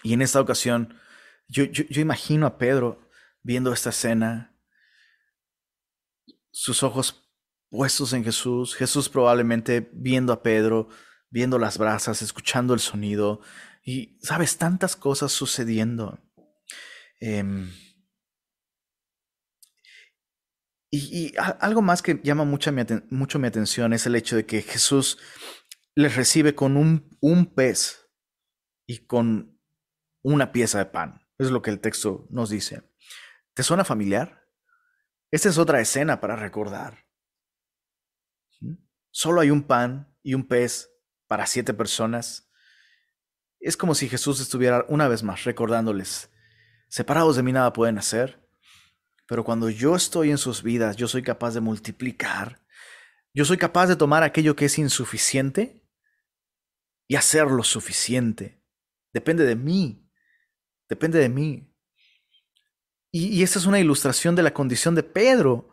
[0.04, 1.00] Y en esta ocasión,
[1.48, 3.10] yo, yo imagino a Pedro
[3.42, 4.56] viendo esta escena,
[6.52, 7.31] sus ojos
[7.72, 10.90] puestos en Jesús, Jesús probablemente viendo a Pedro,
[11.30, 13.40] viendo las brasas, escuchando el sonido
[13.84, 16.20] y, sabes, tantas cosas sucediendo.
[17.22, 17.72] Em,
[20.92, 25.18] y, algo más que llama mucho mi atención es el hecho de que Jesús
[25.96, 28.10] les recibe con un, un pez
[28.86, 29.58] y con
[30.22, 31.26] una pieza de pan.
[31.38, 32.84] Es lo que el texto nos dice.
[33.54, 34.46] ¿Te suena familiar?
[35.32, 37.11] Esta es otra escena para recordar.
[39.12, 40.89] Solo hay un pan y un pez
[41.28, 42.50] para siete personas.
[43.60, 46.30] Es como si Jesús estuviera una vez más recordándoles,
[46.88, 48.41] separados de mí nada pueden hacer,
[49.28, 52.65] pero cuando yo estoy en sus vidas, yo soy capaz de multiplicar,
[53.34, 55.88] yo soy capaz de tomar aquello que es insuficiente
[57.08, 58.62] y hacerlo suficiente.
[59.13, 60.10] Depende de mí,
[60.89, 61.74] depende de mí.
[63.12, 65.69] Y, y esta es una ilustración de la condición de Pedro.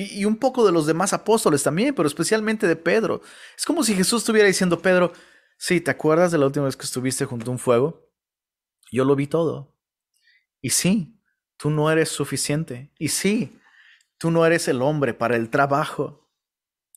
[0.00, 3.20] Y, un poco de los demás apóstoles también, pero especialmente de Pedro.
[3.56, 5.12] Es como si Jesús estuviera diciendo, Pedro,
[5.56, 8.08] sí, ¿te acuerdas de la última vez que estuviste junto a un fuego?
[8.92, 9.76] Yo lo vi todo.
[10.60, 11.20] Y sí,
[11.56, 12.92] tú no eres suficiente.
[12.96, 13.60] Y sí,
[14.18, 16.30] tú no eres el hombre para el trabajo.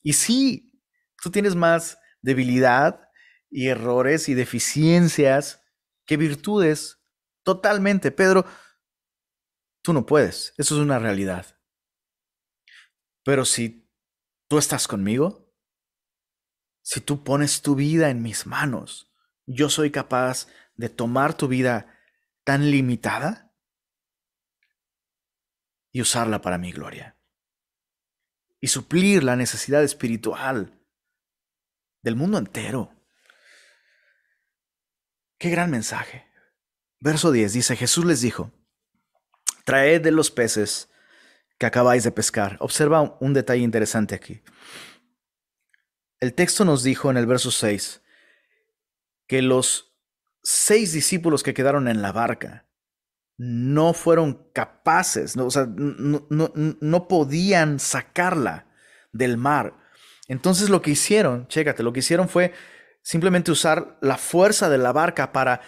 [0.04, 0.80] Y sí,
[1.24, 3.10] tú tienes más debilidad
[3.50, 5.64] y errores y deficiencias
[6.06, 7.00] que virtudes.
[7.42, 8.46] Totalmente, Pedro,
[9.82, 10.54] tú no puedes.
[10.60, 11.48] Eso es una realidad.
[13.24, 13.90] Pero si
[14.48, 15.54] tú estás conmigo,
[16.82, 19.12] si tú pones tu vida en mis manos,
[19.46, 22.00] yo soy capaz de tomar tu vida
[22.44, 23.54] tan limitada
[25.92, 27.18] y usarla para mi gloria.
[28.60, 30.80] Y suplir la necesidad espiritual
[32.02, 32.96] del mundo entero.
[35.38, 36.32] Qué gran mensaje.
[37.00, 38.52] Verso 10 dice, Jesús les dijo,
[39.66, 40.91] traed de los peces
[41.62, 42.58] que acabáis de pescar.
[42.60, 44.42] Observa un detalle interesante aquí.
[46.20, 48.02] El texto nos dijo en el verso 6
[49.28, 49.96] que los
[50.42, 52.68] seis discípulos que quedaron en la barca
[53.38, 58.66] no fueron capaces, no, o sea, no, no, podían sacarla
[59.12, 59.76] del mar.
[60.28, 62.54] Entonces lo que hicieron, chécate, lo que hicieron fue
[63.04, 65.62] simplemente usar la fuerza de la barca para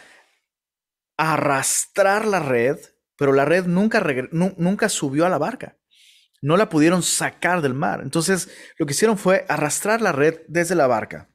[1.18, 2.80] arrastrar la red,
[3.16, 5.78] pero la red nunca, nunca subió a la barca.
[6.44, 8.02] No la pudieron sacar del mar.
[8.04, 11.30] Entonces lo que hicieron fue arrastrar la red desde la barca.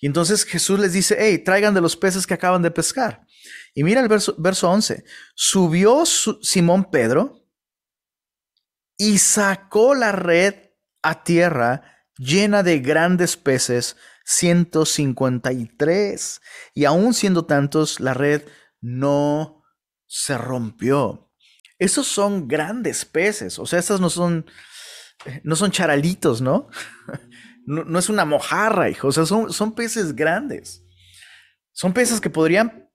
[0.00, 3.26] Y entonces Jesús les dice, hey, traigan de los peces que acaban de pescar.
[3.74, 5.04] Y mira el verso, verso 11.
[5.34, 7.46] Subió Simón Pedro
[8.96, 10.54] y sacó la red
[11.02, 11.82] a tierra
[12.16, 13.94] llena de grandes peces,
[14.24, 16.40] 153.
[16.72, 18.40] Y aún siendo tantos, la red
[18.80, 19.64] no
[20.06, 21.27] se rompió.
[21.78, 24.46] Esos son grandes peces, o sea, estos no son,
[25.42, 26.68] no son charalitos, ¿no?
[27.66, 30.84] No, es una mojarra, hijo, o sea, son, son peces grandes.
[31.72, 32.90] Son peces que podrían,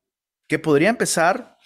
[0.48, 1.58] que podrían pesar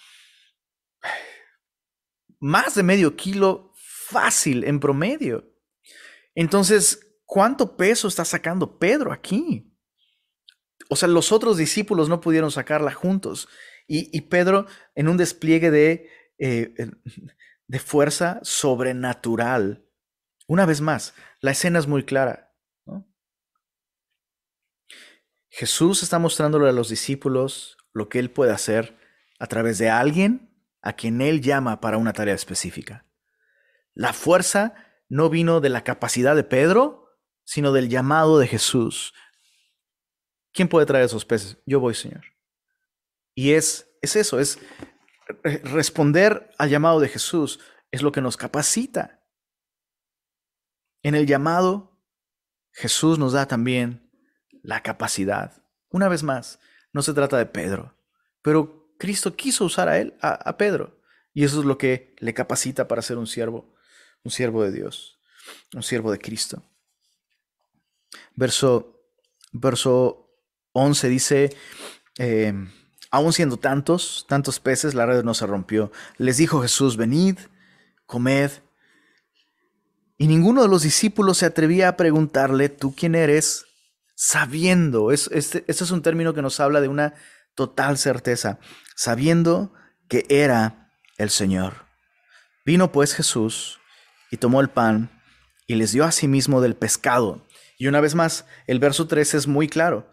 [2.38, 5.52] más de medio kilo fácil en promedio.
[6.34, 9.74] Entonces, ¿cuánto peso está sacando Pedro aquí?
[10.88, 13.48] O sea, los otros discípulos no pudieron sacarla juntos.
[13.90, 16.74] Y, Pedro, en un despliegue de, eh,
[17.66, 19.84] de fuerza sobrenatural,
[20.46, 22.54] una vez más, la escena es muy clara.
[25.50, 28.96] Jesús está mostrándole a los discípulos lo que Él puede hacer
[29.38, 30.48] a través de alguien
[30.82, 33.06] a quien Él llama para una tarea específica.
[33.92, 34.74] La fuerza
[35.08, 39.14] no vino de la capacidad de Pedro, sino del llamado de Jesús.
[40.52, 41.58] ¿Quién puede traer esos peces?
[41.66, 42.24] Yo voy, Señor.
[43.34, 44.58] Y es, es eso, es
[45.64, 47.60] responder al llamado de Jesús,
[47.90, 49.20] es lo que nos capacita.
[51.02, 51.98] En el llamado,
[52.72, 54.10] Jesús nos da también
[54.62, 55.64] la capacidad.
[55.90, 56.60] Una vez más,
[56.92, 57.96] no se trata de Pedro,
[58.42, 61.00] pero Cristo quiso usar a él, a, Pedro,
[61.32, 63.74] y eso es lo que le capacita para ser un siervo,
[64.24, 65.20] un siervo de Dios,
[65.74, 66.62] un siervo de Cristo.
[68.34, 69.00] Verso,
[69.52, 70.30] verso
[70.72, 71.56] 11 dice,
[72.18, 72.52] eh,
[73.10, 75.90] Aún siendo tantos, tantos peces, la red no se rompió.
[76.18, 77.38] Les dijo Jesús, venid,
[78.06, 78.50] comed.
[80.18, 83.64] Y ninguno de los discípulos se atrevía a preguntarle, ¿tú quién eres?
[84.14, 87.14] Sabiendo, es, este, este es un término que nos habla de una
[87.54, 88.58] total certeza,
[88.96, 89.72] sabiendo
[90.08, 91.86] que era el Señor.
[92.66, 93.78] Vino pues Jesús
[94.30, 95.10] y tomó el pan
[95.66, 97.46] y les dio a sí mismo del pescado.
[97.78, 100.10] Y una vez más, el verso 3 es muy claro.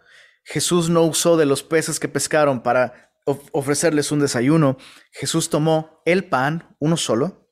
[0.48, 4.78] Jesús no usó de los peces que pescaron para ofrecerles un desayuno.
[5.10, 7.50] Jesús tomó el pan, uno solo,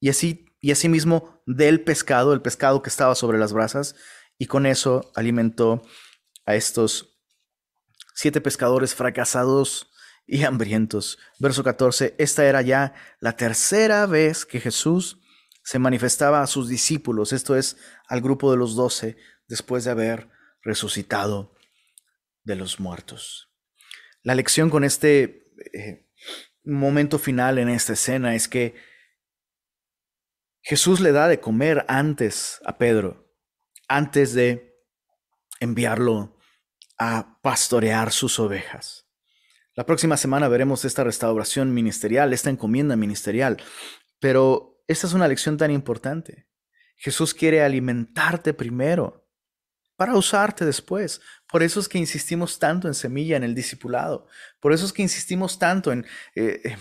[0.00, 3.94] y así y asimismo del pescado, el pescado que estaba sobre las brasas,
[4.36, 5.82] y con eso alimentó
[6.44, 7.20] a estos
[8.16, 9.92] siete pescadores fracasados
[10.26, 11.18] y hambrientos.
[11.38, 15.20] Verso 14, esta era ya la tercera vez que Jesús
[15.62, 17.76] se manifestaba a sus discípulos, esto es,
[18.08, 19.16] al grupo de los doce,
[19.46, 20.28] después de haber
[20.64, 21.56] resucitado
[22.48, 23.52] de los muertos.
[24.22, 26.08] La lección con este eh,
[26.64, 28.74] momento final en esta escena es que
[30.62, 33.30] Jesús le da de comer antes a Pedro,
[33.86, 34.74] antes de
[35.60, 36.38] enviarlo
[36.98, 39.06] a pastorear sus ovejas.
[39.74, 43.62] La próxima semana veremos esta restauración ministerial, esta encomienda ministerial,
[44.18, 46.48] pero esta es una lección tan importante.
[46.96, 49.28] Jesús quiere alimentarte primero
[49.96, 51.20] para usarte después.
[51.50, 54.26] Por eso es que insistimos tanto en semilla, en el discipulado.
[54.60, 56.04] Por eso es que insistimos tanto en...
[56.34, 56.76] Eh, eh,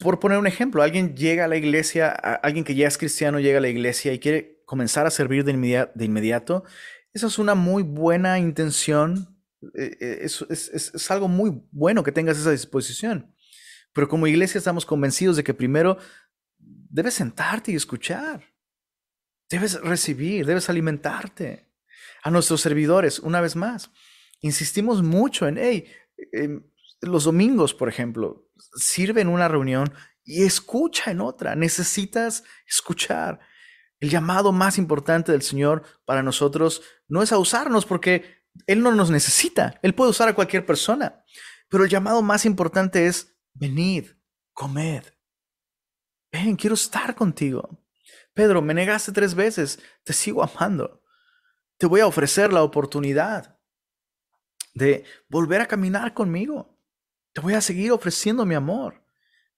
[0.00, 3.58] por poner un ejemplo, alguien llega a la iglesia, alguien que ya es cristiano llega
[3.58, 5.52] a la iglesia y quiere comenzar a servir de,
[6.04, 6.62] inmediato,
[7.12, 9.42] eso es una muy buena intención,
[9.74, 13.34] eh, es, algo muy bueno que tengas esa disposición.
[13.92, 15.98] Pero como iglesia estamos convencidos de que primero
[16.58, 18.44] debes sentarte y escuchar.
[19.50, 21.67] Debes recibir, debes alimentarte.
[22.22, 23.90] A nuestros servidores, una vez más,
[24.40, 25.86] insistimos mucho en, hey,
[26.32, 26.64] em,
[27.00, 29.92] los domingos, por ejemplo, sirve en una reunión
[30.24, 31.54] y escucha en otra.
[31.54, 33.40] Necesitas escuchar.
[34.00, 38.92] El llamado más importante del Señor para nosotros no es a usarnos porque Él no
[38.92, 39.78] nos necesita.
[39.82, 41.24] Él puede usar a cualquier persona.
[41.68, 44.06] Pero el llamado más importante es venid,
[44.52, 45.04] comed.
[46.30, 47.82] Ven, quiero estar contigo.
[48.34, 51.02] Pedro, me negaste tres veces, te sigo amando.
[51.78, 53.58] Te voy a ofrecer la oportunidad
[54.74, 56.76] de volver a caminar conmigo.
[57.32, 59.04] Te voy a seguir ofreciendo mi amor,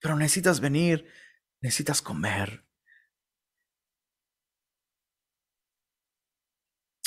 [0.01, 1.11] pero necesitas venir,
[1.61, 2.66] necesitas comer.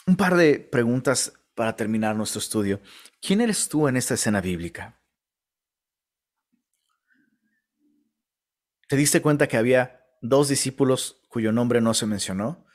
[0.08, 2.82] Un par de preguntas para terminar nuestro estudio.
[3.22, 5.00] ¿Quién eres tú en esta escena bíblica?
[8.88, 12.66] ¿Te diste cuenta que había dos discípulos cuyo nombre no se mencionó?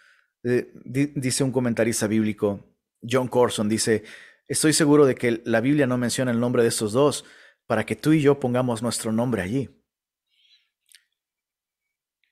[0.45, 2.65] Eh, dice un comentarista bíblico,
[3.03, 4.05] John Corson, dice,
[4.47, 7.25] estoy seguro de que la Biblia no menciona el nombre de estos dos
[7.67, 9.71] para que tú y yo pongamos nuestro nombre allí.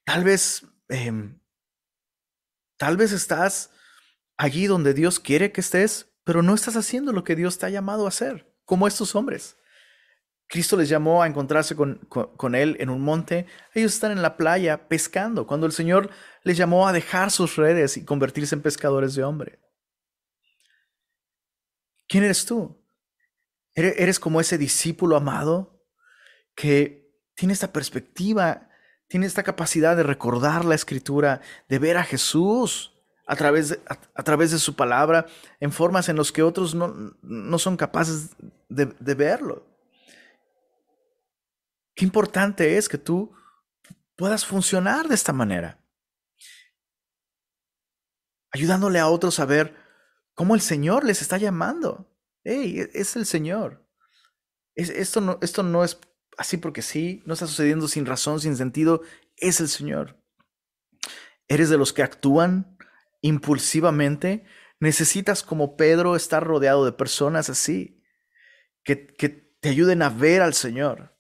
[0.05, 1.41] Tal vez, em,
[2.79, 3.71] tal vez estás
[4.37, 7.71] allí donde Dios quiere que estés, pero no estás haciendo lo que Dios te ha
[7.71, 9.57] llamado a hacer, como estos hombres.
[10.49, 13.47] Cristo les llamó a encontrarse con, con, Él en un monte.
[13.75, 16.11] Ellos están en la playa pescando, cuando el Señor
[16.45, 19.59] les llamó a dejar sus redes y convertirse en pescadores de hombre.
[22.09, 22.81] ¿Quién eres tú?
[23.75, 25.85] ¿Eres como ese discípulo amado
[26.55, 28.71] que tiene esta perspectiva,
[29.09, 32.95] tiene esta capacidad de recordar la escritura, de ver a Jesús
[33.27, 35.27] a través de, a, través de su palabra
[35.59, 38.31] en formas en las que otros no, no son capaces
[38.69, 39.76] de, de verlo?
[41.97, 43.35] Qué importante es que tú
[44.17, 45.83] puedas funcionar de esta manera.
[48.53, 49.75] Ayudándole a otros a ver
[50.35, 52.15] cómo el Señor les está llamando.
[52.45, 53.89] Hey, e, es el Señor.
[54.75, 55.99] esto, no, es
[56.37, 59.01] así porque sí, no está sucediendo sin razón, sin sentido.
[59.39, 60.23] Es el Señor.
[61.49, 62.77] ¿Eres de los que actúan
[63.23, 64.45] impulsivamente?
[64.81, 68.03] Necesitas, como Pedro, estar rodeado de personas así,
[68.85, 71.16] que te ayuden a ver al Señor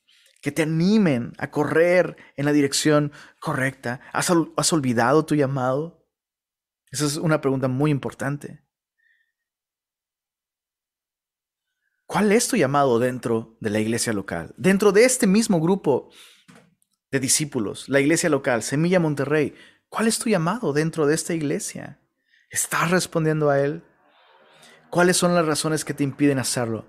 [0.47, 4.01] que te animen a correr en la dirección correcta.
[4.12, 6.07] ¿Has, olvidado tu llamado?
[6.92, 8.64] Esa es una pregunta muy importante.
[12.07, 14.55] ¿Cuál es tu llamado dentro de la iglesia local?
[14.57, 16.11] Dentro de este mismo grupo
[17.11, 19.53] de discípulos, la iglesia local, Semilla Monterrey,
[19.88, 22.01] ¿cuál es tu llamado dentro de esta iglesia?
[22.51, 23.82] ¿Estás respondiendo a él?
[24.90, 26.86] ¿Cuáles son las razones que te impiden hacerlo?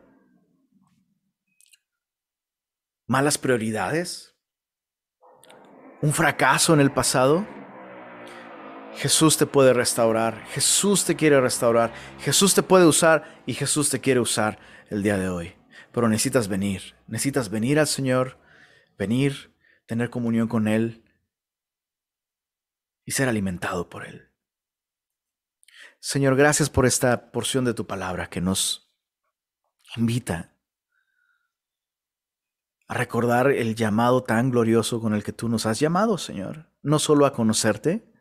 [3.08, 4.36] Malas prioridades,
[6.02, 7.48] un fracaso en el pasado,
[8.96, 14.02] Jesús te puede restaurar, Jesús te quiere restaurar, Jesús te puede usar y Jesús te
[14.02, 15.56] quiere usar el día de hoy.
[15.92, 18.40] Pero necesitas venir, necesitas venir al Señor,
[18.98, 19.56] venir,
[19.86, 21.04] tener comunión con Él
[23.06, 24.32] y ser alimentado por Él.
[26.00, 28.92] Señor, gracias por esta porción de tu palabra que nos
[29.96, 30.57] invita
[32.88, 36.72] a recordar el llamado tan glorioso con el que tú nos has llamado, Señor.
[36.82, 38.14] No solo a conocerte,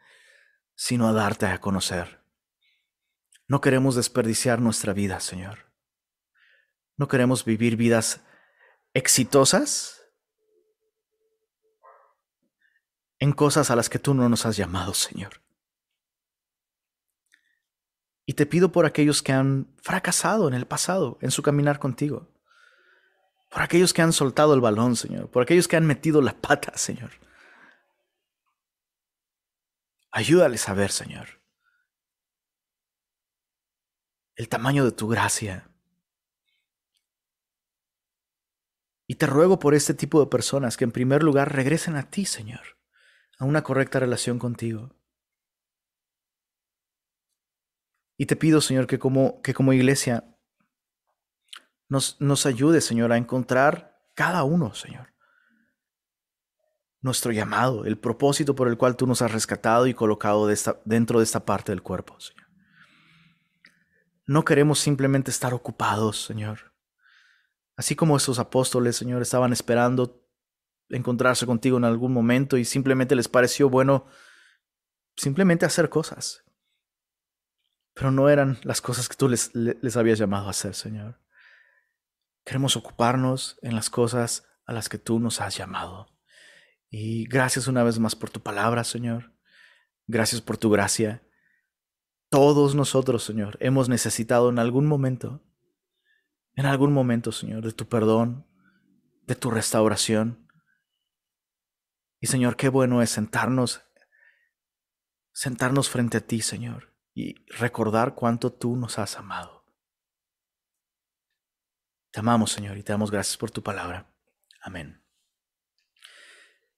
[0.74, 2.20] sino a darte a conocer.
[3.46, 5.72] No queremos desperdiciar nuestra vida, Señor.
[6.96, 8.22] No queremos vivir vidas
[8.92, 10.02] exitosas
[13.18, 15.42] en cosas a las que tú no nos has llamado, Señor.
[18.24, 22.36] Y te pido por aquellos que han fracasado en el pasado, en su caminar contigo
[23.57, 26.76] por aquellos que han soltado el balón, Señor, por aquellos que han metido la pata,
[26.76, 27.12] Señor.
[30.11, 31.40] Ayúdales a ver, Señor,
[34.34, 35.70] el tamaño de tu gracia.
[39.07, 42.26] Y te ruego por este tipo de personas que en primer lugar regresen a ti,
[42.26, 42.78] Señor,
[43.38, 44.94] a una correcta relación contigo.
[48.18, 50.36] Y te pido, Señor, que como, que como iglesia
[51.89, 55.12] nos, nos ayude, Señor, a encontrar cada uno, Señor.
[57.01, 60.49] Nuestro llamado, el propósito por el cual tú nos has rescatado y colocado
[60.84, 62.47] dentro de esta parte del cuerpo, Señor.
[64.26, 66.72] No queremos simplemente estar ocupados, Señor.
[67.76, 70.26] Así como esos apóstoles, Señor, estaban esperando
[70.89, 74.07] encontrarse contigo en algún momento y simplemente les pareció bueno
[75.16, 76.43] simplemente hacer cosas.
[77.95, 81.18] Pero no eran las cosas que tú les, les habías llamado a hacer, Señor.
[82.47, 86.16] Queremos ocuparnos en las cosas a las que tú nos has llamado.
[86.88, 89.34] Y gracias una vez más por tu palabra, Señor.
[90.07, 91.28] Gracias por tu gracia.
[92.30, 95.44] Todos nosotros, Señor, hemos necesitado en algún momento,
[96.55, 98.47] en algún momento, Señor, de tu perdón,
[99.22, 100.49] de tu restauración.
[102.20, 103.82] Y Señor, qué bueno es sentarnos,
[105.32, 109.55] sentarnos frente a ti, Señor, y recordar cuánto tú nos has amado.
[112.16, 114.06] Te amamos, Señor, y te damos gracias por tu palabra.
[114.62, 115.02] Amén.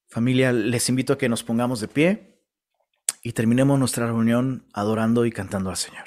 [0.09, 2.43] Familia, les invito a que nos pongamos de pie
[3.22, 6.07] y terminemos nuestra reunión adorando y cantando al Señor.